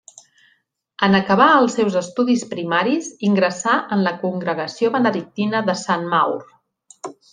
En 1.07 1.17
acabar 1.17 1.49
els 1.57 1.75
seus 1.79 1.97
estudis 1.99 2.45
primaris 2.53 3.11
ingressà 3.29 3.75
en 3.97 4.03
la 4.09 4.15
congregació 4.25 4.91
benedictina 4.97 5.63
de 5.69 5.77
Sant 5.83 6.09
Maur. 6.17 6.41